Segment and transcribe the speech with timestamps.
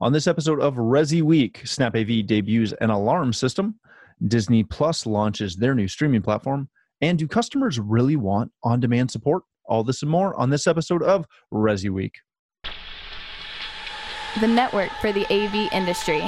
[0.00, 3.80] On this episode of Resi Week, Snap AV debuts an alarm system,
[4.28, 6.68] Disney Plus launches their new streaming platform,
[7.00, 9.42] and do customers really want on demand support?
[9.64, 12.14] All this and more on this episode of Resi Week.
[14.40, 16.20] The network for the AV industry.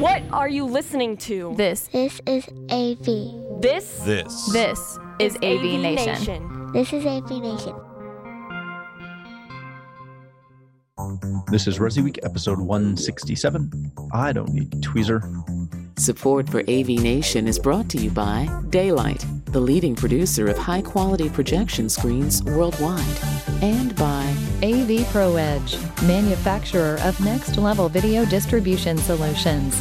[0.00, 1.54] What are you listening to?
[1.56, 3.62] This This is AV.
[3.62, 4.52] This This.
[4.52, 6.72] this is AV, Nation.
[6.72, 7.76] This is AV Nation.
[11.48, 13.92] This is Resi Week, episode 167.
[14.12, 15.20] I don't need tweezer.
[15.98, 20.82] Support for AV Nation is brought to you by Da-Lite, the leading producer of high
[20.82, 23.18] quality projection screens worldwide,
[23.62, 29.80] and by AV Pro Edge, manufacturer of next level video distribution solutions.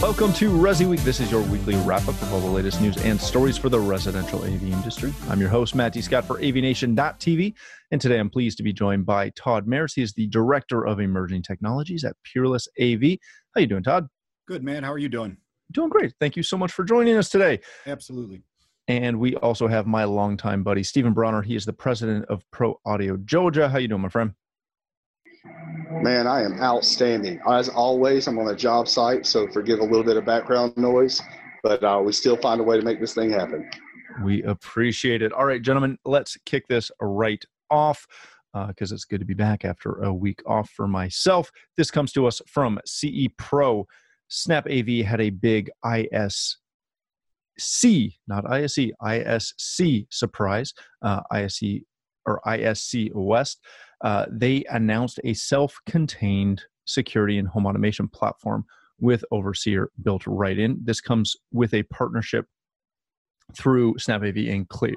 [0.00, 1.00] Welcome to Resi Week.
[1.00, 3.78] This is your weekly wrap up of all the latest news and stories for the
[3.78, 5.12] residential AV industry.
[5.28, 6.00] I'm your host, Matt D.
[6.00, 7.52] Scott for AVNation.tv.
[7.90, 9.92] And today I'm pleased to be joined by Todd Maris.
[9.92, 13.18] He is the Director of Emerging Technologies at Peerless AV.
[13.54, 14.08] How you doing, Todd?
[14.48, 14.82] Good, man.
[14.82, 15.36] How are you doing?
[15.72, 16.14] Doing great.
[16.18, 17.60] Thank you so much for joining us today.
[17.86, 18.44] Absolutely.
[18.88, 21.42] And we also have my longtime buddy, Stephen Bronner.
[21.42, 23.68] He is the president of Pro Audio Georgia.
[23.68, 24.32] How you doing, my friend?
[25.90, 27.40] Man, I am outstanding.
[27.48, 31.20] As always, I'm on a job site, so forgive a little bit of background noise,
[31.62, 33.68] but uh, we still find a way to make this thing happen.
[34.22, 35.32] We appreciate it.
[35.32, 38.06] All right, gentlemen, let's kick this right off
[38.68, 41.50] because it's good to be back after a week off for myself.
[41.76, 43.86] This comes to us from CE Pro.
[44.28, 46.56] Snap AV had a big ISC,
[48.28, 51.82] not ISE, ISC surprise, uh, ISC
[52.26, 53.60] or ISC West.
[54.02, 58.64] Uh, they announced a self contained security and home automation platform
[59.00, 60.78] with OvrC built right in.
[60.82, 62.46] This comes with a partnership
[63.56, 64.94] through SnapAV and Clear,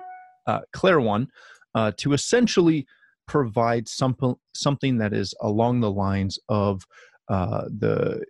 [0.47, 1.27] uh, ClareOne
[1.73, 2.85] uh, to essentially
[3.27, 4.15] provide some,
[4.53, 6.83] something that is along the lines of
[7.29, 8.23] uh, the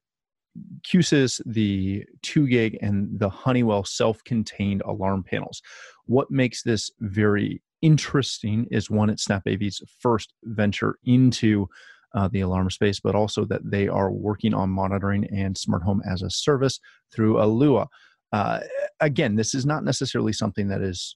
[0.88, 5.62] Qolsys, the 2GIG, and the Honeywell self contained alarm panels.
[6.06, 11.68] What makes this very interesting is one, it's Snap AV's first venture into
[12.16, 16.02] uh, the alarm space, but also that they are working on monitoring and smart home
[16.10, 16.80] as a service
[17.12, 17.88] through Alula.
[18.32, 18.62] Uh,
[19.02, 21.16] again, this is not necessarily something that is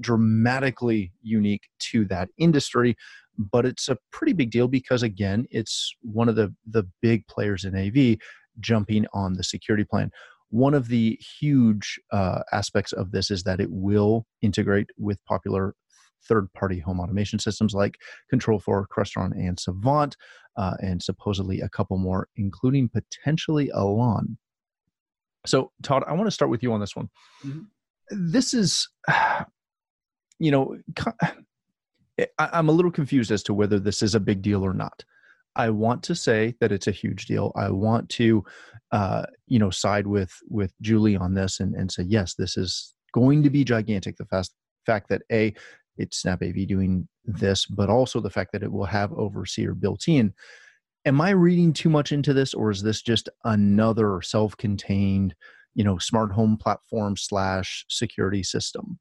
[0.00, 2.96] dramatically unique to that industry,
[3.36, 7.64] but it's a pretty big deal because again, it's one of the the big players
[7.64, 8.18] in AV
[8.60, 10.10] jumping on the security plan.
[10.50, 15.74] One of the huge uh, aspects of this is that it will integrate with popular
[16.26, 17.98] third party home automation systems like
[18.32, 20.16] Control4, Crestron, and Savant,
[20.56, 24.36] uh, and supposedly a couple more, including potentially Elan.
[25.46, 27.08] So, Todd, I want to start with you on this one.
[27.44, 28.30] Mm-hmm.
[28.30, 28.88] This is,
[30.38, 30.76] you know,
[32.38, 35.04] I'm a little confused as to whether this is a big deal or not.
[35.54, 37.52] I want to say that it's a huge deal.
[37.56, 38.44] I want to,
[38.92, 42.94] uh, you know, side with with Julie on this and, and say yes, this is
[43.12, 44.16] going to be gigantic.
[44.16, 44.54] The fast
[44.86, 45.54] fact that a
[45.98, 50.08] it's Snap AV doing this, but also the fact that it will have OvrC built
[50.08, 50.32] in.
[51.04, 55.34] Am I reading too much into this, or is this just another self-contained,
[55.74, 58.98] you know, smart home platform slash security system?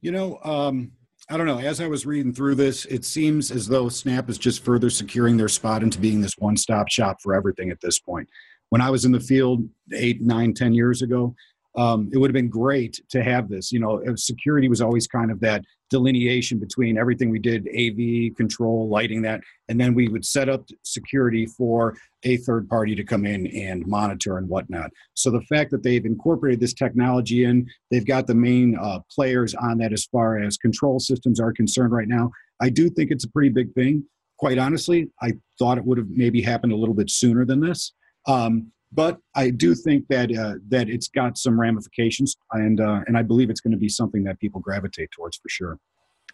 [0.00, 0.92] You know, um,
[1.30, 1.58] I don't know.
[1.58, 5.36] As I was reading through this, it seems as though Snap is just further securing
[5.36, 8.28] their spot into being this one-stop shop for everything at this point.
[8.68, 11.34] When I was in the field eight, nine, ten years ago,
[11.76, 13.72] um, it would have been great to have this.
[13.72, 18.88] You know, security was always kind of that delineation between everything we did AV, control,
[18.88, 23.26] lighting that, and then we would set up security for a third party to come
[23.26, 24.90] in and monitor and whatnot.
[25.14, 29.54] So the fact that they've incorporated this technology in, they've got the main uh, players
[29.54, 32.30] on that as far as control systems are concerned right now.
[32.60, 34.04] I do think it's a pretty big thing.
[34.38, 37.92] Quite honestly, I thought it would have maybe happened a little bit sooner than this.
[38.26, 43.18] Um, but I do think that uh, that it's got some ramifications, and uh, and
[43.18, 45.78] I believe it's going to be something that people gravitate towards for sure.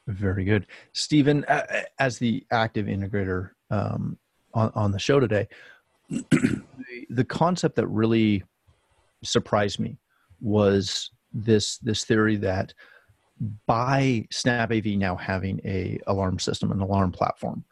[0.07, 1.45] Very good, Stephen.
[1.99, 4.19] As the active integrator um,
[4.55, 5.49] on on the show today,
[6.09, 8.45] the concept that really
[9.23, 9.99] surprised me
[10.41, 12.75] was this this theory that
[13.67, 17.65] by Snap AV now having a alarm system, an alarm platform,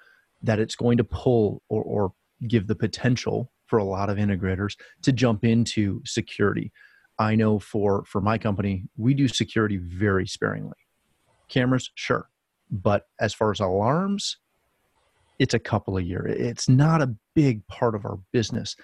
[0.42, 2.12] that it's going to pull or, or
[2.46, 6.72] give the potential for a lot of integrators to jump into security.
[7.18, 10.76] I know for for my company, we do security very sparingly.
[11.48, 12.28] Cameras, sure,
[12.70, 14.38] but as far as alarms,
[15.38, 16.26] it's a couple a year.
[16.26, 18.76] It's not a big part of our business.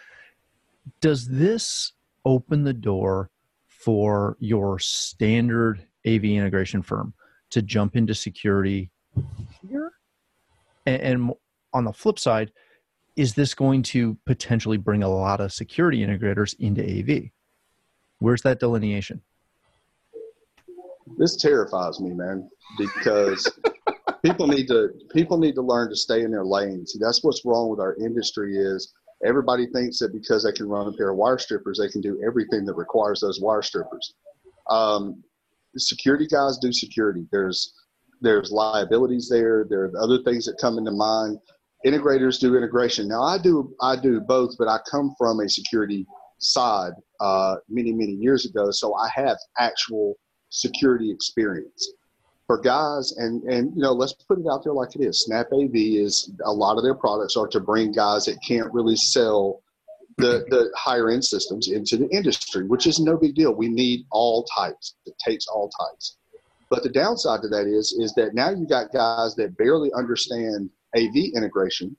[1.01, 1.93] Does this
[2.25, 3.31] open the door
[3.67, 7.13] for your standard AV integration firm
[7.51, 8.91] to jump into security
[9.69, 9.93] here?
[10.87, 11.33] And, and
[11.73, 12.53] on the flip side,
[13.17, 17.31] is this going to potentially bring a lot of security integrators into AV?
[18.19, 19.23] Where's that delineation?
[21.19, 23.51] This terrifies me, man, because
[24.25, 26.87] people need to people need to learn to stay in their lane.
[26.87, 28.93] See, that's what's wrong with our industry is
[29.25, 32.21] everybody thinks that because they can run a pair of wire strippers, they can do
[32.27, 34.15] everything that requires those wire strippers.
[34.71, 35.23] Um,
[35.77, 37.27] security guys do security.
[37.31, 37.75] There's
[38.21, 39.67] there's liabilities there.
[39.69, 41.39] There are other things that come into mind.
[41.85, 43.09] Integrators do integration.
[43.09, 46.07] Now I do I do both, but I come from a security
[46.39, 50.15] side uh, many many years ago, so I have actual
[50.49, 51.93] security experience.
[52.47, 55.25] For guys and and you know let's put it out there like it is.
[55.25, 58.97] Snap av is a lot of their products are to bring guys that can't really
[58.97, 59.63] sell
[60.19, 63.55] the the higher end systems into the industry which is no big deal.
[63.55, 64.95] We need all types.
[65.07, 66.17] It takes all types.
[66.71, 70.71] But the downside to that is is that now you got guys that barely understand
[70.96, 71.96] av integration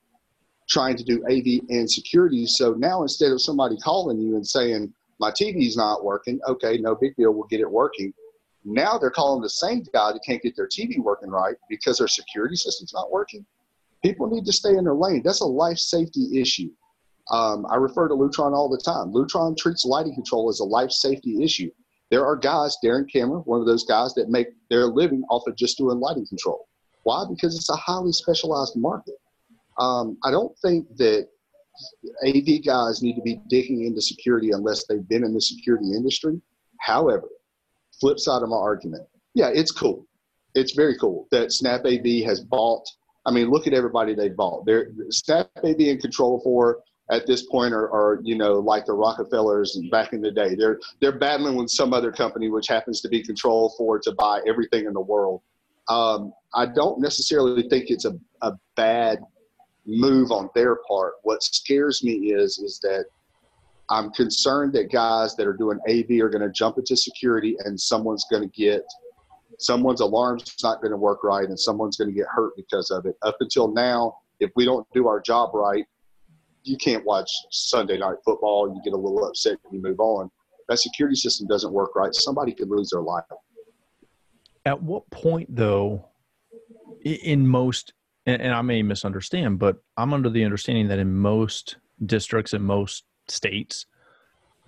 [0.67, 4.91] trying to do av and security so now instead of somebody calling you and saying
[5.19, 8.13] my tv's not working okay no big deal we'll get it working
[8.65, 12.07] now they're calling the same guy that can't get their TV working right because their
[12.07, 13.45] security system's not working.
[14.03, 15.21] People need to stay in their lane.
[15.23, 16.69] That's a life safety issue.
[17.31, 19.11] Um, I refer to Lutron all the time.
[19.11, 21.71] Lutron treats lighting control as a life safety issue.
[22.11, 25.55] There are guys, Darren Cameron, one of those guys that make their living off of
[25.55, 26.67] just doing lighting control.
[27.05, 27.23] Why?
[27.29, 29.13] Because it's a highly specialized market.
[29.77, 31.27] Um, I don't think that
[32.25, 36.41] AV guys need to be digging into security unless they've been in the security industry.
[36.79, 37.29] However,
[37.99, 39.03] flip side of my argument.
[39.35, 40.07] Yeah, it's cool.
[40.55, 42.87] It's very cool that Snap AV has bought.
[43.27, 44.65] I mean, look at everybody they bought.
[44.65, 46.75] They're Snap AV and Control4
[47.11, 50.55] at this point are, are, you know like the Rockefellers back in the day.
[50.55, 54.85] They're they're battling with some other company which happens to be Control4 to buy everything
[54.85, 55.41] in the world.
[55.87, 59.19] Um, I don't necessarily think it's a, a bad
[59.85, 61.13] move on their part.
[61.23, 63.05] What scares me is is that
[63.91, 67.79] I'm concerned that guys that are doing AV are going to jump into security and
[67.79, 68.83] someone's going to get
[69.59, 73.05] someone's alarm's not going to work right and someone's going to get hurt because of
[73.05, 73.15] it.
[73.21, 75.85] Up until now, if we don't do our job right,
[76.63, 78.67] you can't watch Sunday night football.
[78.67, 80.29] And you get a little upset and you move on.
[80.67, 82.13] That security system doesn't work right.
[82.13, 83.23] Somebody could lose their life.
[84.65, 86.09] At what point, though,
[87.03, 87.93] in most,
[88.25, 93.03] and I may misunderstand, but I'm under the understanding that in most districts and most
[93.27, 93.85] states,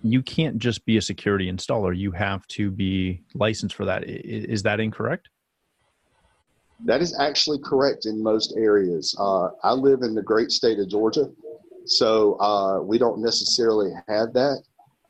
[0.02, 1.96] you can't just be a security installer.
[1.96, 4.04] You have to be licensed for that.
[4.06, 5.28] Is that incorrect?
[6.84, 9.16] That is actually correct in most areas.
[9.18, 11.28] Uh, I live in the great state of Georgia,
[11.86, 14.62] so uh, we don't necessarily have that.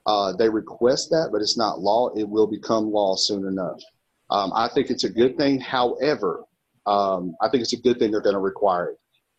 [0.06, 2.08] Uh, they request that, but it's not law.
[2.17, 3.82] It will become law soon enough.
[4.30, 5.60] Um, I think it's a good thing.
[5.60, 6.44] However,
[6.86, 8.98] um, I think it's a good thing they're going to require it.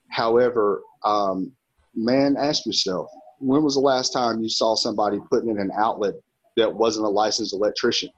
[0.10, 1.52] However, um,
[1.96, 3.10] man, ask yourself
[3.40, 6.16] when was the last time you saw somebody putting in an outlet
[6.58, 8.10] that wasn't a licensed electrician?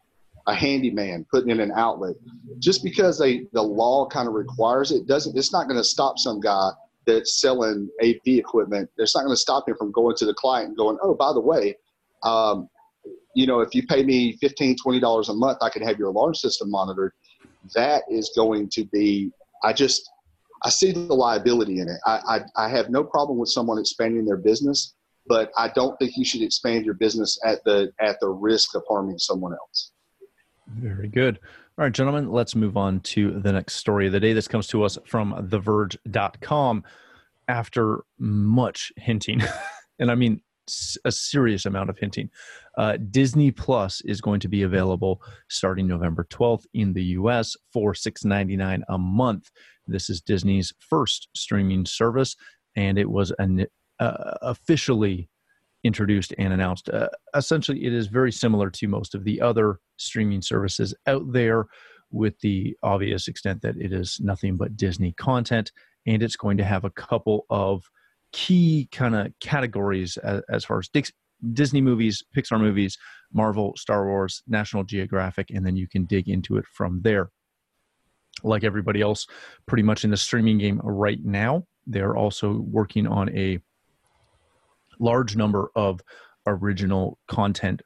[0.47, 2.15] A handyman putting in an outlet.
[2.57, 6.17] Just because they the law kind of requires it doesn't it's not going to stop
[6.17, 6.71] some guy
[7.05, 8.89] that's selling AV equipment.
[8.97, 11.33] It's not going to stop him from going to the client and going, oh, by
[11.33, 11.75] the way,
[12.23, 12.69] um,
[13.35, 16.35] you know, if you pay me $15, $20 a month, I can have your alarm
[16.35, 17.13] system monitored.
[17.75, 19.31] That is going to be,
[19.63, 20.09] I just,
[20.63, 21.97] I see the liability in it.
[22.05, 24.93] I, I, I have no problem with someone expanding their business
[25.27, 28.83] but I don't think you should expand your business at the at the risk of
[28.87, 29.91] harming someone else.
[30.67, 31.39] Very good.
[31.77, 34.33] All right, gentlemen, let's move on to the next story of the day.
[34.33, 36.83] This comes to us from TheVerge.com
[37.47, 39.41] after much hinting,
[39.99, 40.41] and I mean
[41.05, 42.29] a serious amount of hinting.
[42.77, 47.93] Uh, Disney Plus is going to be available starting November 12th in the US for
[47.93, 49.49] $6.99 a month.
[49.87, 52.35] This is Disney's first streaming service,
[52.75, 53.65] and it was an
[53.99, 55.29] uh, officially
[55.83, 56.89] introduced and announced.
[56.89, 61.65] Uh, essentially, it is very similar to most of the other streaming services out there,
[62.11, 65.71] with the obvious extent that it is nothing but Disney content,
[66.05, 67.83] and it's going to have a couple of
[68.31, 70.89] key kind of categories as, as far as
[71.53, 72.97] Disney movies, Pixar movies,
[73.33, 77.29] Marvel, Star Wars, National Geographic, and then you can dig into it from there.
[78.43, 79.27] Like everybody else,
[79.65, 83.59] pretty much in the streaming game right now, they're also working on a
[84.99, 85.99] large number of
[86.47, 87.81] original content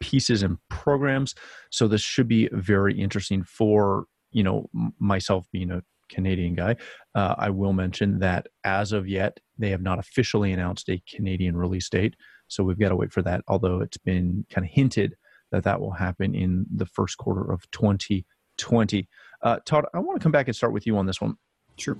[0.00, 1.34] pieces and programs.
[1.70, 6.76] So this should be very interesting for you know myself being a Canadian guy.
[7.14, 11.56] Uh, I will mention that as of yet they have not officially announced a Canadian
[11.56, 12.14] release date,
[12.48, 13.42] so we've got to wait for that.
[13.48, 15.16] Although it's been kind of hinted
[15.50, 19.08] that that will happen in the first quarter of 2020.
[19.42, 21.36] Uh, Todd, I want to come back and start with you on this one.
[21.76, 21.98] Sure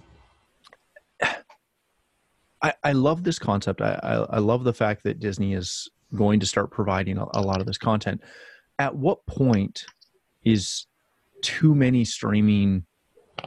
[2.62, 3.80] I, I love this concept.
[3.80, 7.42] I, I, I love the fact that Disney is going to start providing a, a
[7.42, 8.22] lot of this content.
[8.78, 9.84] At what point
[10.44, 10.86] is
[11.42, 12.84] too many streaming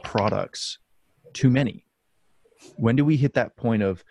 [0.02, 0.78] products
[1.32, 1.84] too many?
[2.76, 4.04] When do we hit that point of,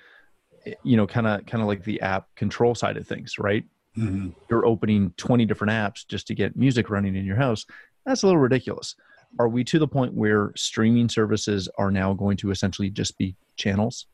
[0.83, 3.65] you know, kind of kind of like the app control side of things, right?
[3.97, 4.29] Mm-hmm.
[4.49, 7.65] You're opening 20 different apps just to get music running in your house.
[8.05, 8.95] That's a little ridiculous.
[9.37, 13.35] Are we to the point where streaming services are now going to essentially just be
[13.57, 14.07] channels?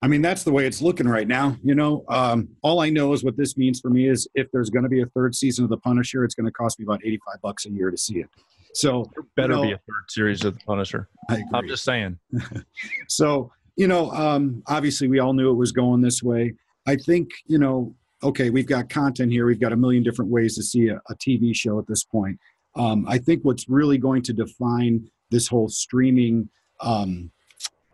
[0.00, 1.56] I mean, that's the way it's looking right now.
[1.62, 4.70] You know, um, all I know is what this means for me is if there's
[4.70, 7.00] going to be a third season of The Punisher, it's going to cost me about
[7.04, 8.28] 85 bucks a year to see it.
[8.74, 11.08] So there better you know, be a third series of The Punisher.
[11.28, 12.18] I am just saying.
[13.08, 16.52] so, you know, um, obviously we all knew it was going this way.
[16.86, 17.94] I think, you know,
[18.24, 19.46] okay, we've got content here.
[19.46, 22.38] We've got a million different ways to see a, a TV show at this point.
[22.74, 26.48] Um, I think what's really going to define this whole streaming
[26.80, 27.30] um,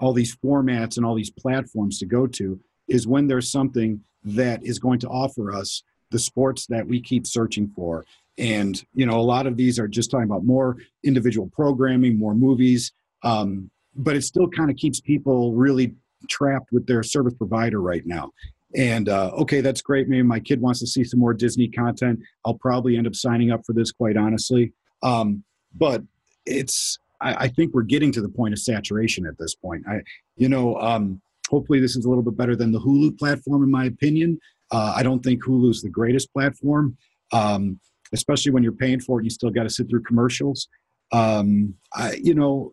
[0.00, 4.64] all these formats and all these platforms to go to is when there's something that
[4.64, 8.04] is going to offer us the sports that we keep searching for
[8.36, 12.34] and you know a lot of these are just talking about more individual programming more
[12.34, 15.94] movies um, but it still kind of keeps people really
[16.28, 18.30] trapped with their service provider right now
[18.76, 22.18] and uh, okay that's great maybe my kid wants to see some more disney content
[22.44, 24.72] i'll probably end up signing up for this quite honestly
[25.02, 25.44] um,
[25.76, 26.02] but
[26.46, 29.84] it's I, I, think we're getting to the point of saturation at this point.
[29.88, 30.00] I,
[30.36, 33.70] you know, um, hopefully this is a little bit better than the Hulu platform, in
[33.70, 34.38] my opinion.
[34.70, 36.96] Uh, I don't think Hulu is the greatest platform,
[37.32, 37.80] um,
[38.12, 39.24] especially when you're paying for it.
[39.24, 40.68] You still got to sit through commercials.
[41.12, 42.72] Um, I, you know,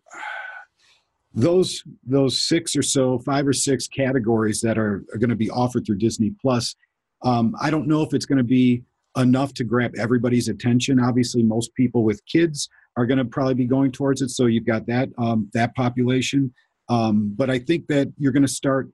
[1.33, 5.50] those those six or so, five or six categories that are, are going to be
[5.50, 6.75] offered through Disney Plus.
[7.23, 8.83] Um, I don't know if it's going to be
[9.17, 11.00] enough to grab everybody's attention.
[11.00, 14.29] Obviously, most people with kids are going to probably be going towards it.
[14.29, 16.53] So you've got that um, that population.
[16.89, 18.89] Um, but I think that you're going to start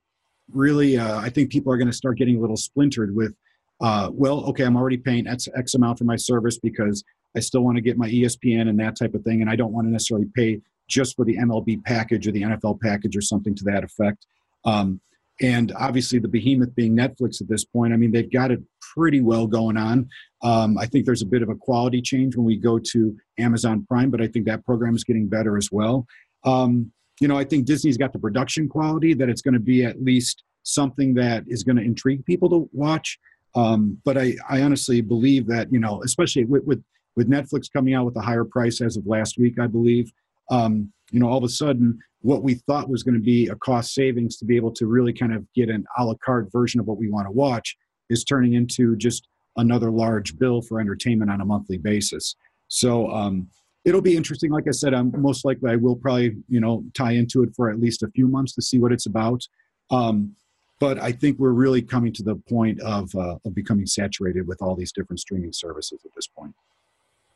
[0.51, 0.98] really.
[0.98, 3.34] Uh, I think people are going to start getting a little splintered with.
[3.79, 7.03] Uh, well, okay, I'm already paying X, X amount for my service because
[7.36, 9.72] I still want to get my ESPN and that type of thing, and I don't
[9.72, 13.56] want to necessarily pay just for the MLB package or the NFL package or something
[13.56, 14.25] to that effect.
[14.65, 15.01] Um,
[15.41, 17.94] and obviously the behemoth being Netflix at this point.
[17.94, 18.60] I mean, they've got it
[18.96, 20.10] pretty well going on.
[20.41, 23.86] Um, I think there's a bit of a quality change when we go to Amazon
[23.88, 26.08] Prime, but I think that program is getting better as well.
[26.44, 29.84] Um, you know, I think Disney's got the production quality that it's going to be
[29.84, 33.17] at least something that is going to intrigue people to watch.
[33.56, 36.84] Um, but I, I honestly believe that you know, especially with, with
[37.15, 40.12] with Netflix coming out with a higher price as of last week, I believe.
[40.50, 43.56] Um, you know, all of a sudden, what we thought was going to be a
[43.56, 46.80] cost savings to be able to really kind of get an a la carte version
[46.80, 47.77] of what we want to watch
[48.10, 49.27] is turning into just
[49.58, 52.36] another large bill for entertainment on a monthly basis.
[52.68, 53.48] So um,
[53.86, 54.51] it'll be interesting.
[54.51, 57.70] Like I said, I'm most likely I will probably you know tie into it for
[57.70, 59.48] at least a few months to see what it's about.
[59.89, 60.36] Um,
[60.80, 64.62] but I think we're really coming to the point of, uh, of becoming saturated with
[64.62, 66.54] all these different streaming services at this point.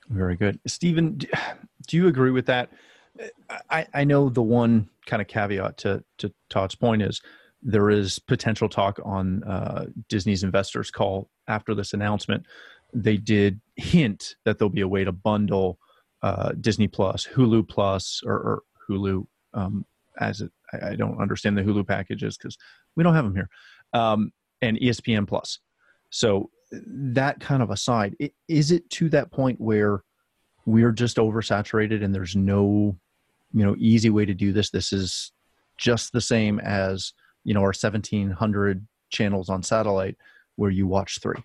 [0.09, 1.17] Very good, Stephen.
[1.87, 2.69] Do you agree with that?
[3.69, 7.21] I, I know the one kind of caveat to to Todd's point is
[7.61, 12.45] there is potential talk on uh, Disney's investors call after this announcement.
[12.93, 15.77] They did hint that there'll be a way to bundle
[16.23, 19.85] uh, Disney Plus, Hulu Plus, or, or Hulu um,
[20.19, 20.51] as it.
[20.81, 22.57] I, don't understand the Hulu packages because
[22.95, 23.49] we don't have them here,
[23.93, 25.59] um, and ESPN Plus.
[26.09, 28.15] So that kind of aside,
[28.47, 30.03] is it to that point where
[30.65, 32.95] we're just oversaturated and there's no
[33.53, 34.69] you know easy way to do this.
[34.69, 35.31] This is
[35.77, 37.13] just the same as
[37.43, 40.15] you know our 1700 channels on satellite
[40.55, 41.43] where you watch three.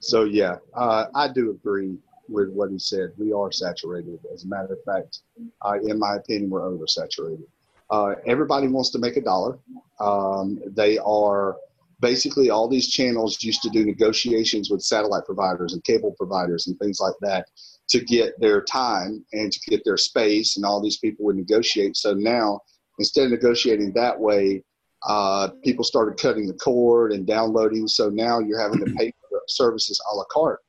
[0.00, 1.98] So yeah uh, i do agree
[2.28, 3.12] with what he said.
[3.16, 4.20] We are saturated.
[4.32, 5.20] As a matter of fact
[5.62, 7.46] uh, in my opinion we're oversaturated.
[7.90, 9.58] Uh, everybody wants to make a dollar.
[9.98, 11.56] Um, they are
[12.00, 16.78] basically all these channels used to do negotiations with satellite providers and cable providers and
[16.78, 17.46] things like that
[17.88, 21.96] to get their time and to get their space and all these people would negotiate.
[21.96, 22.60] So now
[22.98, 24.62] instead of negotiating that way
[25.06, 27.86] uh, people started cutting the cord and downloading.
[27.86, 30.60] So now you're having to pay for services a la carte.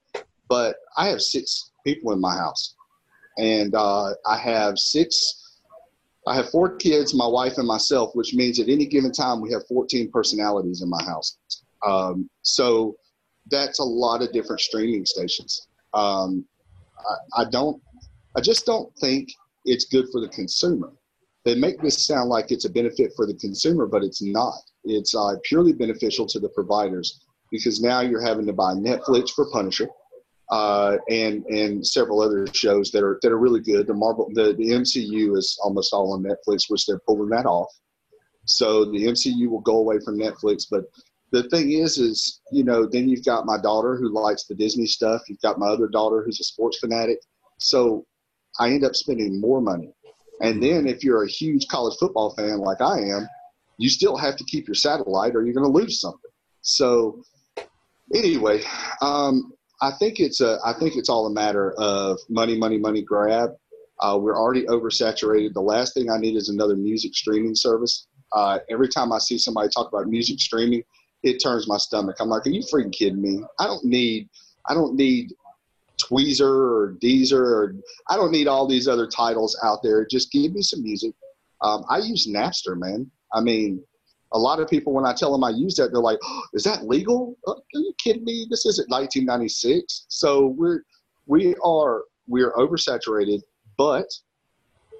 [0.47, 2.75] But i have six people in my house
[3.37, 5.38] and uh, i have six
[6.27, 9.51] I have four kids, my wife, and myself, which means at any given time we
[9.51, 11.37] have 14 personalities in my house.
[11.85, 12.95] Um, so
[13.49, 15.67] that's a lot of different streaming stations.
[15.93, 16.45] Um,
[16.99, 17.81] I, I, don't,
[18.35, 19.29] I just don't think
[19.65, 20.91] it's good for the consumer.
[21.45, 24.59] They make this sound like it's a benefit for the consumer, but it's not.
[24.83, 29.49] It's uh, purely beneficial to the providers because now you're having to buy Netflix for
[29.51, 29.87] Punisher
[30.51, 33.87] uh, and and several other shows that are that are really good.
[33.87, 37.71] The Marvel, the, the MCU is almost all on Netflix, which they're pulling that off.
[38.45, 40.85] So the MCU will go away from Netflix, but
[41.31, 44.87] the thing is, is you know, then you've got my daughter who likes the Disney
[44.87, 45.21] stuff.
[45.27, 47.19] You've got my other daughter who's a sports fanatic.
[47.59, 48.05] So
[48.59, 49.93] I end up spending more money.
[50.41, 53.27] And then if you're a huge college football fan like I am,
[53.77, 56.31] you still have to keep your satellite or you're going to lose something.
[56.61, 57.21] So
[58.13, 58.61] anyway,
[59.01, 63.01] um, I think it's a, I think it's all a matter of money, money, money
[63.01, 63.51] grab.
[64.01, 65.53] Uh, we're already oversaturated.
[65.53, 68.07] The last thing I need is another music streaming service.
[68.33, 70.83] Uh, every time I see somebody talk about music streaming,
[71.23, 72.17] it turns my stomach.
[72.19, 73.43] I'm like, are you freaking kidding me?
[73.59, 74.29] I don't need,
[74.67, 75.33] I don't need
[76.01, 77.75] Tweezer or Deezer or
[78.09, 80.05] I don't need all these other titles out there.
[80.05, 81.13] Just give me some music.
[81.61, 83.09] Um, I use Napster, man.
[83.33, 83.83] I mean,
[84.33, 86.63] a lot of people when I tell them I use that, they're like, oh, "Is
[86.63, 87.37] that legal?
[87.47, 88.45] Uh, are you kidding me?
[88.49, 90.83] This isn't 1996." So we're
[91.25, 93.41] we are we are oversaturated,
[93.77, 94.05] but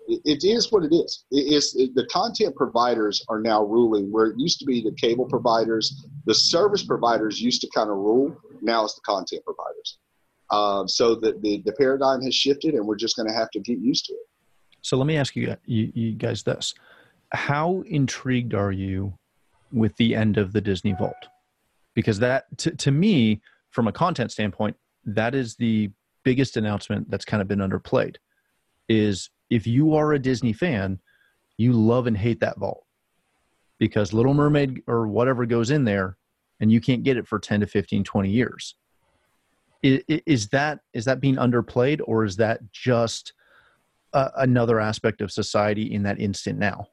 [0.10, 1.26] it is what it is.
[1.32, 4.94] It is it, the content providers are now ruling where it used to be the
[4.94, 8.36] cable providers, the service providers used to kind of rule.
[8.62, 10.00] Now it's the content providers.
[10.52, 13.60] Um, so the, the, the paradigm has shifted, and we're just going to have to
[13.60, 14.28] get used to it.
[14.82, 16.74] So let me ask you, you, you guys this:
[17.34, 19.14] How intrigued are you
[19.72, 21.28] with the end of the Disney Vault?
[21.96, 25.92] Because that, to, me, from a content standpoint, that is the
[26.24, 28.18] biggest announcement that's kind of been underplayed.
[28.88, 31.00] Is if you are a Disney fan,
[31.58, 32.86] you love and hate that vault
[33.78, 36.18] because Little Mermaid or whatever goes in there,
[36.60, 38.76] and you can't get it for 10 to 15, 20 years
[39.82, 43.34] is, is that is that being underplayed or is that just
[44.14, 46.88] uh, another aspect of society in that instant now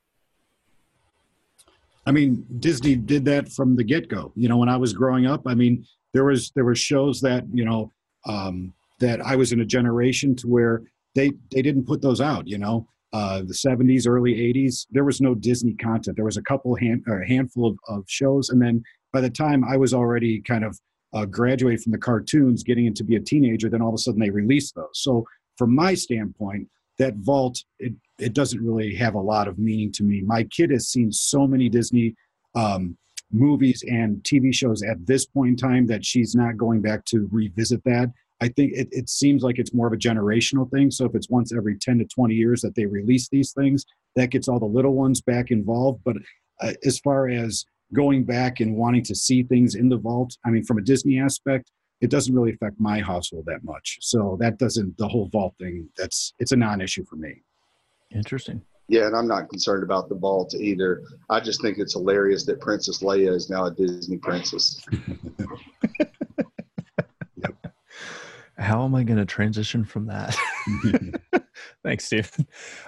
[2.07, 4.33] i mean disney did that from the get-go.
[4.35, 5.85] You know when i was growing up i mean
[6.15, 7.93] there was there were shows that you know
[8.27, 10.83] um, that i was in a generation to where
[11.15, 12.89] they they didn't put those out you know?
[13.13, 16.17] Uh, the 70s early 80s there was no disney content.
[16.17, 18.51] There was a couple hand, a handful of, of shows.
[18.51, 18.83] And then
[19.13, 20.79] by the time i was already kind of
[21.15, 24.21] uh, graduate from the cartoons, getting into be a teenager, then all of a sudden
[24.21, 24.91] they released those.
[24.95, 25.25] So
[25.57, 30.05] from my standpoint, that vault it it doesn't really have a lot of meaning to
[30.05, 30.23] me.
[30.23, 32.15] My kid has seen so many Disney
[32.55, 32.97] um,
[33.33, 37.29] movies and TV shows at this point in time that she's not going back to
[37.31, 38.13] revisit that.
[38.41, 40.91] I think it, it seems like it's more of a generational thing.
[40.91, 44.31] So if it's once every 10 to 20 years that they release these things, that
[44.31, 46.01] gets all the little ones back involved.
[46.05, 46.17] But
[46.61, 50.37] uh, as far as going back and wanting to see things in the vault.
[50.45, 53.99] I mean, from a Disney aspect, it doesn't really affect my household that much.
[54.01, 55.89] So that doesn't the whole vault thing.
[55.97, 57.43] That's it's a non-issue for me.
[58.11, 58.63] Interesting.
[58.89, 61.03] Yeah, and I'm not concerned about the vault either.
[61.29, 64.81] I just think it's hilarious that Princess Leia is now a Disney princess.
[68.59, 70.35] How am I going to transition from that?
[71.83, 72.33] Thanks, Steve.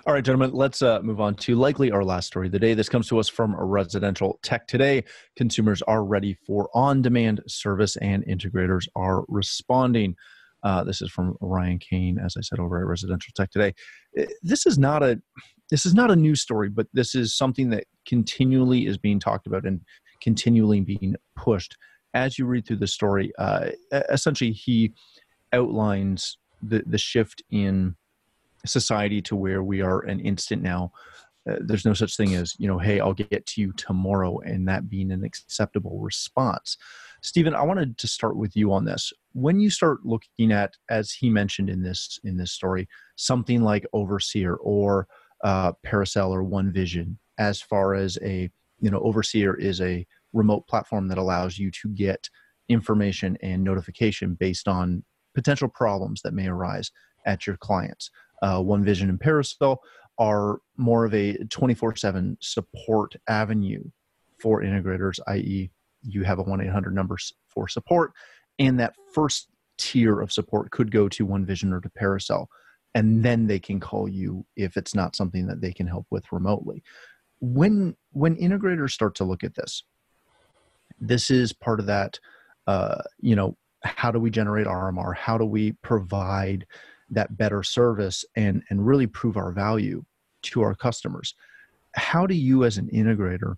[0.06, 2.74] All right, gentlemen, let's uh, move on to likely our last story of the day.
[2.74, 5.04] This comes to us from Residential Tech Today.
[5.36, 10.16] Consumers are ready for on demand service, and integrators are responding.
[10.62, 13.74] Uh, this is from Ryan Kane, as I said over at Residential Tech Today.
[14.18, 15.20] Uh, this is not a
[15.70, 19.46] this is not a news story, but this is something that continually is being talked
[19.46, 19.80] about and
[20.22, 21.76] continually being pushed.
[22.14, 23.70] As you read through the story, uh,
[24.10, 24.92] essentially he
[25.52, 27.94] outlines the the shift in
[28.66, 30.92] society to where we are an instant now.
[31.48, 34.68] Uh, there's no such thing as you know hey i'll get to you tomorrow and
[34.68, 36.76] that being an acceptable response
[37.22, 41.12] stephen i wanted to start with you on this when you start looking at as
[41.12, 45.06] he mentioned in this in this story something like OvrC or
[45.44, 50.66] uh, Parasol or one vision as far as a you know OvrC is a remote
[50.66, 52.28] platform that allows you to get
[52.68, 55.02] information and notification based on
[55.34, 56.90] potential problems that may arise
[57.24, 58.10] at your clients
[58.42, 59.82] uh, One Vision and Parasol
[60.18, 63.84] are more of a 24 7 support avenue
[64.40, 65.70] for integrators, i.e.,
[66.02, 67.16] you have a 1 800 number
[67.48, 68.12] for support,
[68.58, 72.48] and that first tier of support could go to One Vision or to Parasol,
[72.94, 76.24] and then they can call you if it's not something that they can help with
[76.32, 76.82] remotely.
[77.40, 79.84] When when integrators start to look at this,
[81.00, 82.18] this is part of that.
[82.66, 85.14] Uh, you know, how do we generate RMR?
[85.16, 86.66] How do we provide
[87.10, 90.04] that better service and and really prove our value
[90.42, 91.34] to our customers
[91.94, 93.56] how do you as an integrator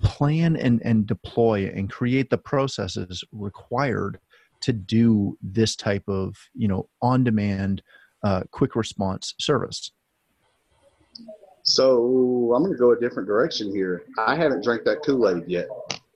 [0.00, 4.18] plan and and deploy and create the processes required
[4.60, 7.82] to do this type of you know on demand
[8.22, 9.92] uh, quick response service.
[11.62, 14.04] So i'm going to go a different direction here.
[14.18, 15.68] I haven't drank that kool-aid yet.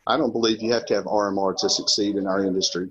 [0.06, 2.90] I don't believe you have to have rmr to succeed in our industry.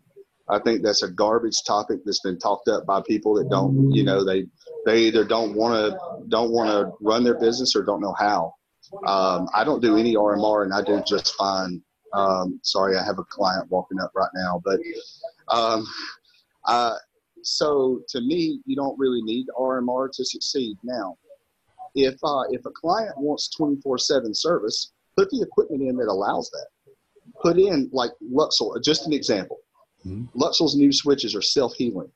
[0.51, 4.04] I think that's a garbage topic that's been talked up by people that don't, you
[4.04, 4.45] know, they
[4.86, 8.54] they either don't want to don't want to run their business or don't know how.
[9.08, 11.82] Um, I don't do any RMR, and I do just fine.
[12.13, 14.80] Um, sorry, I have a client walking up right now, but
[15.47, 15.86] um,
[16.65, 16.95] uh,
[17.43, 20.77] so to me, you don't really need RMR to succeed.
[20.84, 21.17] Now,
[21.95, 26.67] if uh, if a client wants 24/7 service, put the equipment in that allows that.
[27.41, 29.60] Put in like Luxul, just an example.
[30.06, 30.38] Mm-hmm.
[30.39, 32.12] Luxul's new switches are self-healing.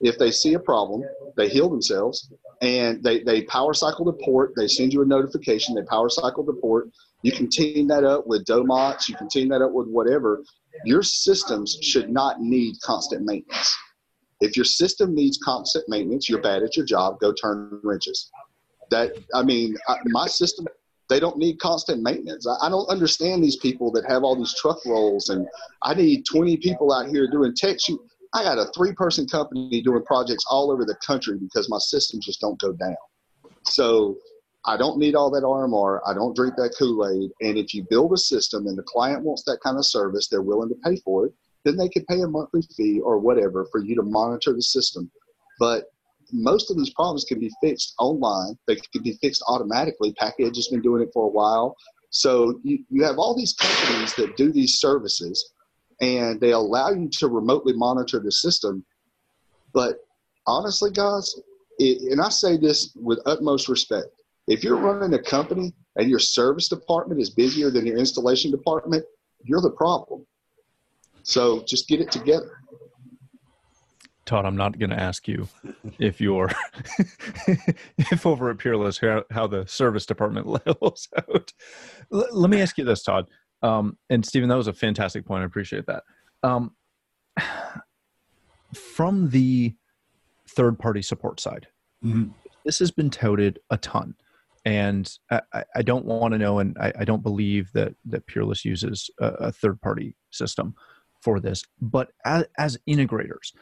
[0.00, 1.02] If they see a problem,
[1.36, 2.30] they heal themselves
[2.62, 4.52] and they, they power cycle the port.
[4.56, 5.74] They send you a notification.
[5.74, 6.90] They power cycle the port.
[7.22, 9.08] You can team that up with Domotz.
[9.08, 10.42] You can team that up with whatever.
[10.84, 13.76] Your systems should not need constant maintenance.
[14.40, 17.18] If your system needs constant maintenance, you're bad at your job.
[17.20, 18.30] Go turn wrenches.
[18.90, 20.66] That I mean, I, my system
[21.08, 22.46] they don't need constant maintenance.
[22.46, 25.46] I, I, don't understand these people that have all these truck rolls and
[25.82, 28.00] I need 20 people out here doing tech shoot.
[28.34, 32.26] I got a three person company doing projects all over the country because my systems
[32.26, 32.96] just don't go down.
[33.64, 34.16] So
[34.64, 36.00] I don't need all that RMR.
[36.06, 37.30] I don't drink that Kool Aid.
[37.40, 40.42] And if you build a system and the client wants that kind of service, they're
[40.42, 41.32] willing to pay for it,
[41.64, 45.10] then they can pay a monthly fee or whatever for you to monitor the system.
[45.58, 45.84] But
[46.32, 48.58] most of these problems can be fixed online.
[48.66, 50.12] They can be fixed automatically.
[50.20, 51.76] Pakedge has been doing it for a while.
[52.10, 55.52] So you, you have all these companies that do these services
[56.00, 58.84] and they allow you to remotely monitor the system.
[59.72, 59.96] But
[60.46, 61.34] honestly, guys,
[61.78, 64.06] it, and I say this with utmost respect,
[64.46, 69.04] if you're running a company and your service department is busier than your installation department,
[69.42, 70.26] you're the problem.
[71.22, 72.52] So just get it together.
[74.26, 75.48] Todd, I'm not going to ask you
[75.98, 76.50] if you're
[77.96, 81.52] if over at Peerless how, how the service department levels out.
[82.12, 83.28] L- let me ask you this, Todd.
[83.62, 85.42] Um, and Stephen, that was a fantastic point.
[85.42, 86.04] I appreciate that.
[86.42, 86.72] Um,
[88.74, 89.74] from the
[90.48, 91.66] third party support side,
[92.04, 92.30] mm-hmm.
[92.64, 94.14] this has been touted a ton.
[94.64, 98.64] And I, I don't want to know, and I, I, don't believe that that Peerless
[98.64, 100.74] uses a, a third party system
[101.20, 101.62] for this.
[101.80, 103.52] But as, as integrators,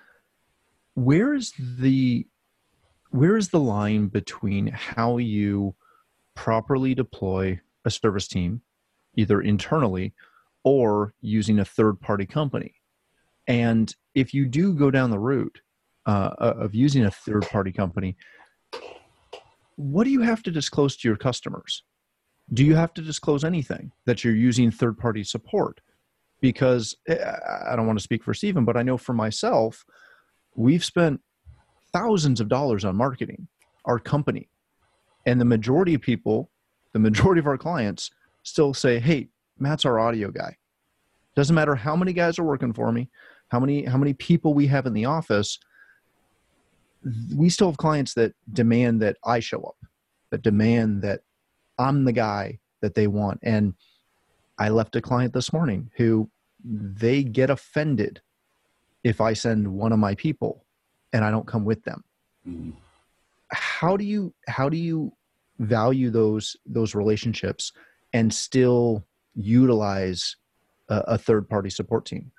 [0.94, 2.26] where is the
[3.10, 5.74] where is the line between how you
[6.34, 8.62] properly deploy a service team
[9.16, 10.14] either internally
[10.64, 12.74] or using a third party company.
[13.46, 15.60] And if you do go down the route
[16.06, 18.16] uh, of using a third party company
[19.76, 21.82] what do you have to disclose to your customers?
[22.52, 25.80] Do you have to disclose anything that you're using third party support?
[26.40, 27.16] Because eh,
[27.66, 29.82] i don't want to speak for stephen but i know for myself
[30.54, 31.18] we've spent
[31.90, 33.48] thousands of dollars on marketing
[33.86, 34.48] our company.
[35.26, 36.50] And the majority of people
[36.92, 38.10] the majority of our clients
[38.44, 39.28] still say hey
[39.58, 40.56] matt's our audio guy
[41.34, 43.10] doesn't matter how many guys are working for me
[43.48, 45.58] how many how many people we have in the office
[47.36, 49.76] we still have clients that demand that i show up
[50.30, 51.20] that demand that
[51.78, 53.74] i'm the guy that they want and
[54.58, 56.30] i left a client this morning who
[56.64, 58.20] they get offended
[59.04, 60.64] if I send one of my people
[61.12, 62.02] and I don't come with them.
[62.48, 62.70] Mm-hmm.
[63.52, 65.12] How do you how do you
[65.60, 67.72] value those those relationships
[68.14, 70.36] and still utilize
[70.88, 72.32] a, a third party support team?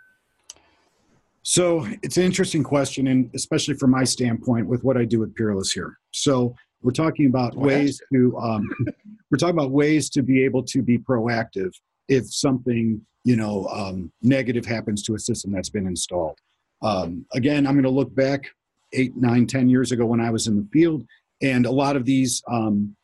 [1.43, 5.35] So it's an interesting question, and especially from my standpoint with what I do with
[5.35, 5.99] Peerless here.
[6.11, 8.67] So we're talking about ways to um,
[9.29, 11.71] we're talking about ways to be able to be proactive
[12.07, 16.39] if something you know um, negative happens to a system that's been installed.
[16.81, 18.45] Um, again, I'm going to look back
[18.93, 21.05] eight, nine, ten years ago when I was in the field,
[21.43, 22.95] and a lot of these, um,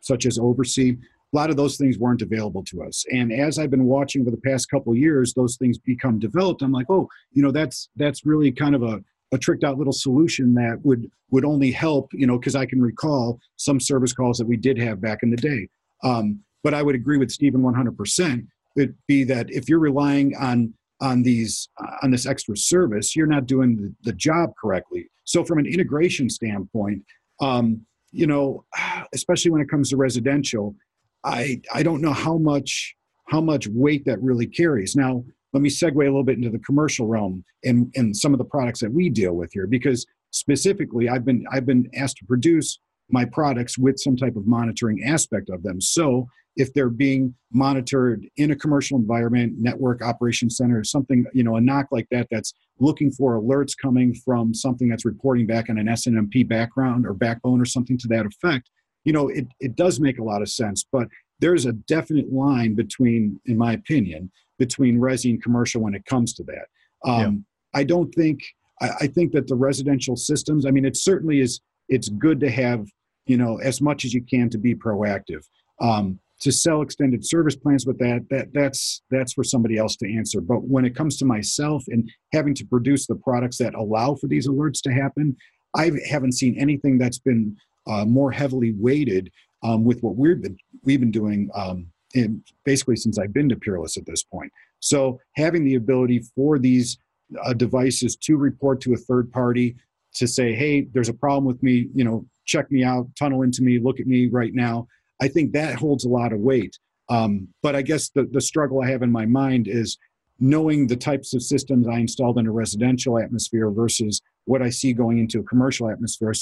[0.00, 0.98] such as OvrC,
[1.32, 3.04] a lot of those things weren't available to us.
[3.12, 6.62] And as I've been watching over the past couple years, those things become developed.
[6.62, 9.92] I'm like, oh, you know, that's that's really kind of a a tricked out little
[9.92, 14.38] solution that would would only help, you know, because I can recall some service calls
[14.38, 15.68] that we did have back in the day.
[16.02, 18.46] Um, but I would agree with Stephen 100%.
[18.76, 23.26] It'd be that if you're relying on on these uh, on this extra service you're
[23.26, 27.04] not doing the, the, job correctly so from an integration standpoint
[27.40, 28.64] um, you know
[29.14, 30.74] especially when it comes to residential
[31.24, 32.94] i i don't know how much
[33.28, 34.96] how much weight that really carries.
[34.96, 38.38] Now let me segue a little bit into the commercial realm and and some of
[38.38, 42.26] the products that we deal with here because specifically i've been i've been asked to
[42.26, 42.78] produce
[43.10, 45.80] my products with some type of monitoring aspect of them.
[45.80, 51.56] So if they're being monitored in a commercial environment, network operations center, something, you know,
[51.56, 55.78] a NOC like that that's looking for alerts coming from something that's reporting back on
[55.78, 58.70] an SNMP background or backbone or something to that effect,
[59.04, 60.84] you know, it, it does make a lot of sense.
[60.90, 61.08] But
[61.40, 66.34] there's a definite line between, in my opinion, between resi and commercial when it comes
[66.34, 66.66] to that.
[67.08, 67.80] Um, yeah.
[67.80, 68.40] I don't think,
[68.80, 72.50] I, I think that the residential systems, I mean, it certainly is, it's good to
[72.50, 72.86] have,
[73.26, 75.42] you know, as much as you can to be proactive.
[75.80, 80.12] Um, to sell extended service plans with that that that's that's for somebody else to
[80.16, 84.14] answer but when it comes to myself and having to produce the products that allow
[84.14, 85.36] for these alerts to happen
[85.74, 87.56] i haven't seen anything that's been
[87.88, 89.30] uh, more heavily weighted
[89.62, 93.56] um, with what we've been we've been doing um, in basically since i've been to
[93.56, 96.98] peerless at this point so having the ability for these
[97.42, 99.76] uh, devices to report to a third party
[100.14, 103.62] to say hey there's a problem with me you know check me out tunnel into
[103.62, 104.86] me look at me right now
[105.20, 106.78] I think that holds a lot of weight.
[107.08, 109.98] Um, but I guess the, the struggle I have in my mind is
[110.40, 114.92] knowing the types of systems I installed in a residential atmosphere versus what I see
[114.92, 116.32] going into a commercial atmosphere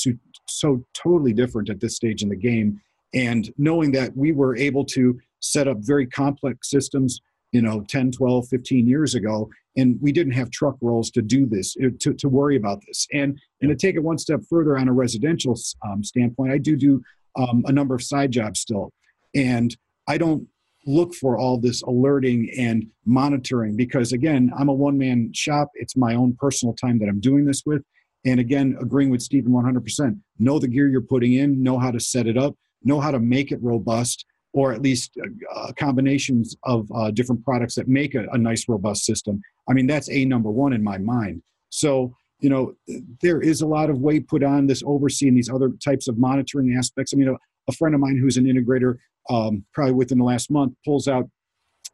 [0.48, 2.80] so, totally different at this stage in the game.
[3.14, 7.20] And knowing that we were able to set up very complex systems,
[7.52, 11.46] you know, 10, 12, 15 years ago, and we didn't have truck rolls to do
[11.46, 13.06] this, uh, to, to worry about this.
[13.12, 15.56] And, and to take it one step further on a residential
[15.86, 17.02] um, standpoint, I do do
[17.36, 18.92] um, a number of side jobs still.
[19.34, 19.76] And
[20.08, 20.46] I don't
[20.86, 25.70] look for all this alerting and monitoring because, again, I'm a one man shop.
[25.74, 27.82] It's my own personal time that I'm doing this with.
[28.26, 30.20] And again, agreeing with Stephen 100%.
[30.38, 33.20] Know the gear you're putting in, know how to set it up, know how to
[33.20, 35.16] make it robust, or at least
[35.54, 39.40] uh, combinations of uh, different products that make a, a nice, robust system.
[39.68, 41.42] I mean, that's a number one in my mind.
[41.70, 42.74] So you know,
[43.22, 46.74] there is a lot of weight put on this overseeing these other types of monitoring
[46.76, 47.12] aspects.
[47.14, 47.34] I mean, a,
[47.68, 48.96] a friend of mine who's an integrator,
[49.30, 51.28] um, probably within the last month, pulls out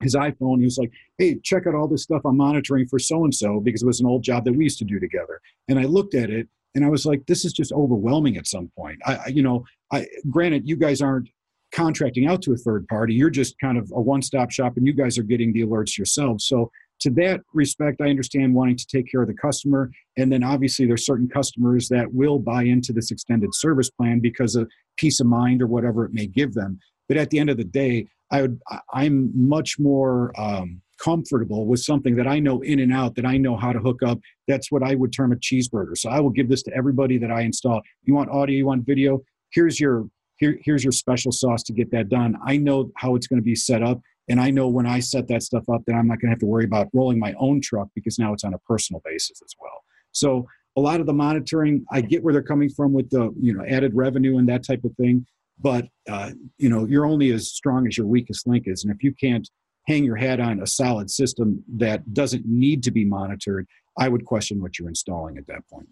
[0.03, 0.59] his iPhone.
[0.59, 3.61] He was like, "Hey, check out all this stuff I'm monitoring for so and so
[3.61, 6.15] because it was an old job that we used to do together." And I looked
[6.15, 9.43] at it and I was like, "This is just overwhelming." At some point, I, you
[9.43, 11.29] know, I granted you guys aren't
[11.73, 13.15] contracting out to a third party.
[13.15, 16.47] You're just kind of a one-stop shop, and you guys are getting the alerts yourselves.
[16.47, 16.71] So
[17.03, 19.91] to that respect, I understand wanting to take care of the customer.
[20.17, 24.55] And then obviously, there's certain customers that will buy into this extended service plan because
[24.55, 26.79] of peace of mind or whatever it may give them.
[27.09, 28.61] But at the end of the day, I would,
[28.93, 33.37] I'm much more um, comfortable with something that I know in and out, that I
[33.37, 34.19] know how to hook up.
[34.49, 35.97] That's what I would term a cheeseburger.
[35.97, 37.83] So I will give this to everybody that I install.
[38.03, 39.21] You want audio, you want video?
[39.51, 40.07] Here's your
[40.39, 42.37] here, here's your special sauce to get that done.
[42.45, 45.29] I know how it's going to be set up and I know when I set
[45.29, 47.61] that stuff up that I'm not going to have to worry about rolling my own
[47.61, 49.85] truck because now it's on a personal basis as well.
[50.13, 53.53] So a lot of the monitoring, I get where they're coming from with the you
[53.53, 55.27] know added revenue and that type of thing.
[55.59, 59.03] But uh, you know you're only as strong as your weakest link is, and if
[59.03, 59.49] you can't
[59.87, 63.67] hang your hat on a solid system that doesn't need to be monitored,
[63.99, 65.89] I would question what you're installing at that point.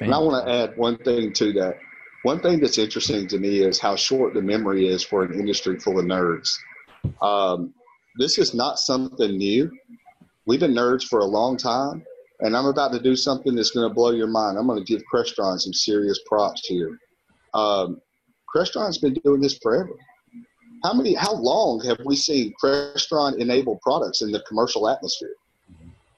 [0.00, 1.78] And I want to add one thing to that.
[2.22, 5.78] One thing that's interesting to me is how short the memory is for an industry
[5.78, 6.50] full of nerds.
[7.20, 7.74] Um,
[8.18, 9.70] this is not something new.
[10.46, 12.02] We've been nerds for a long time,
[12.40, 14.58] and I'm about to do something that's going to blow your mind.
[14.58, 16.98] I'm going to give Crestron some serious props here.
[17.52, 18.00] Um,
[18.54, 19.92] Crestron's been doing this forever.
[20.84, 21.14] How many?
[21.14, 25.34] How long have we seen Crestron enabled products in the commercial atmosphere?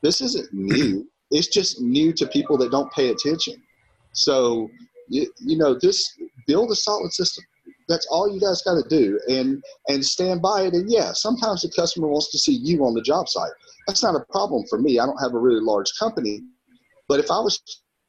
[0.03, 1.09] This isn't new.
[1.33, 3.61] It's just new to people that don't pay attention.
[4.13, 4.71] So,
[5.09, 7.45] you, you know, this build a solid system
[7.89, 11.63] that's all you guys got to do and and stand by it and yeah sometimes
[11.63, 13.53] the customer wants to see you on the job site
[13.87, 16.43] that's not a problem for me i don't have a really large company
[17.09, 17.61] but if i was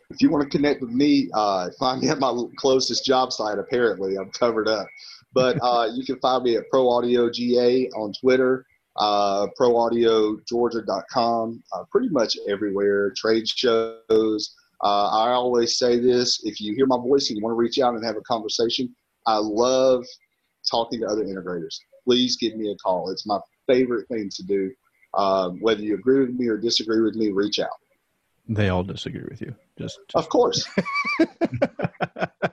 [0.09, 3.59] if you want to connect with me, uh, find me at my closest job site.
[3.59, 4.87] Apparently, I'm covered up.
[5.33, 8.65] But uh, you can find me at Pro Audio GA on Twitter,
[8.95, 13.11] uh, ProAudioGeorgia.com, uh, pretty much everywhere.
[13.15, 14.55] Trade shows.
[14.83, 17.79] Uh, I always say this: if you hear my voice and you want to reach
[17.79, 20.05] out and have a conversation, I love
[20.69, 21.79] talking to other integrators.
[22.05, 23.09] Please give me a call.
[23.09, 24.71] It's my favorite thing to do.
[25.13, 27.69] Um, whether you agree with me or disagree with me, reach out.
[28.47, 29.53] They all disagree with you.
[29.77, 30.15] Just, just.
[30.15, 30.67] of course.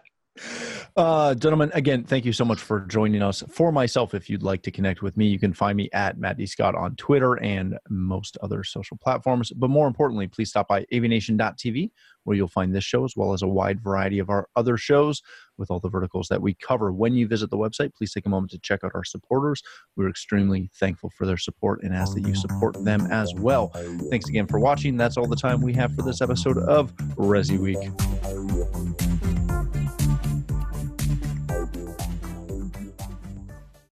[0.96, 3.42] Uh, gentlemen, again, thank you so much for joining us.
[3.48, 6.38] For myself, if you'd like to connect with me, you can find me at Matt
[6.38, 6.46] D.
[6.46, 9.50] Scott on Twitter and most other social platforms.
[9.50, 11.90] But more importantly, please stop by avnation.tv
[12.22, 15.20] where you'll find this show as well as a wide variety of our other shows
[15.58, 16.92] with all the verticals that we cover.
[16.92, 19.62] When you visit the website, please take a moment to check out our supporters.
[19.96, 23.68] We're extremely thankful for their support and ask that you support them as well.
[24.10, 24.96] Thanks again for watching.
[24.96, 29.13] That's all the time we have for this episode of Resi Week.